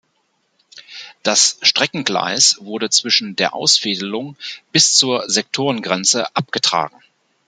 Das 1.21 1.59
Streckengleis 1.61 2.57
wurde 2.59 2.89
zwischen 2.89 3.35
der 3.35 3.53
Ausfädelung 3.53 4.35
bis 4.71 4.93
zur 4.97 5.29
Sektorengrenze 5.29 6.35
abgetragen. 6.35 6.97